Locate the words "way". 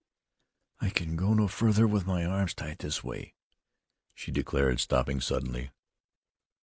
3.03-3.35